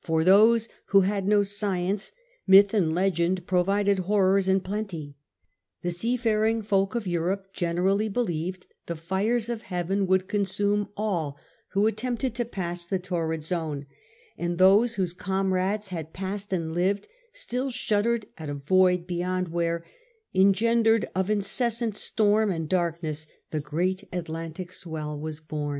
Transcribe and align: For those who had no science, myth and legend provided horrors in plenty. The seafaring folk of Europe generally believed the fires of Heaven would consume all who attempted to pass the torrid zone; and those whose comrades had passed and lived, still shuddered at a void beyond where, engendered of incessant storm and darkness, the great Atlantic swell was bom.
For 0.00 0.22
those 0.22 0.68
who 0.90 1.00
had 1.00 1.26
no 1.26 1.42
science, 1.42 2.12
myth 2.46 2.72
and 2.72 2.94
legend 2.94 3.48
provided 3.48 3.98
horrors 3.98 4.46
in 4.46 4.60
plenty. 4.60 5.16
The 5.82 5.90
seafaring 5.90 6.62
folk 6.62 6.94
of 6.94 7.08
Europe 7.08 7.52
generally 7.52 8.08
believed 8.08 8.66
the 8.86 8.94
fires 8.94 9.48
of 9.48 9.62
Heaven 9.62 10.06
would 10.06 10.28
consume 10.28 10.90
all 10.96 11.36
who 11.72 11.88
attempted 11.88 12.32
to 12.36 12.44
pass 12.44 12.86
the 12.86 13.00
torrid 13.00 13.42
zone; 13.42 13.86
and 14.38 14.56
those 14.58 14.94
whose 14.94 15.12
comrades 15.12 15.88
had 15.88 16.12
passed 16.12 16.52
and 16.52 16.72
lived, 16.72 17.08
still 17.32 17.72
shuddered 17.72 18.26
at 18.38 18.48
a 18.48 18.54
void 18.54 19.04
beyond 19.04 19.48
where, 19.48 19.84
engendered 20.32 21.06
of 21.12 21.28
incessant 21.28 21.96
storm 21.96 22.52
and 22.52 22.68
darkness, 22.68 23.26
the 23.50 23.58
great 23.58 24.04
Atlantic 24.12 24.72
swell 24.72 25.18
was 25.18 25.40
bom. 25.40 25.74